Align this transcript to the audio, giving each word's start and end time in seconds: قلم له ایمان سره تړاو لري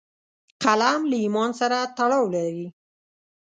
قلم 0.63 1.01
له 1.11 1.17
ایمان 1.23 1.51
سره 1.59 1.77
تړاو 1.97 2.25
لري 2.35 2.67